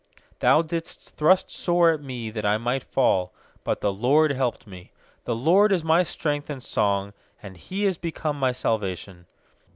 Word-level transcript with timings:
13Thou 0.39 0.63
didst 0.65 1.15
thrust 1.15 1.51
sore 1.51 1.91
at 1.91 2.01
me 2.01 2.31
that 2.31 2.43
I 2.43 2.57
might 2.57 2.81
fall; 2.83 3.31
But 3.63 3.81
the 3.81 3.93
LORD 3.93 4.31
helped 4.31 4.65
me. 4.65 4.93
14The 5.27 5.35
LORD 5.45 5.71
is 5.71 5.83
my 5.83 6.01
strength 6.01 6.49
and 6.49 6.63
song; 6.63 7.13
And 7.43 7.55
He 7.55 7.85
is 7.85 7.99
become 7.99 8.39
my 8.39 8.51
salvation. 8.51 9.27